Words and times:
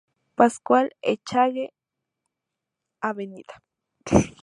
Pascual 0.35 0.89
Echagüe, 1.03 1.69
Av. 3.01 3.17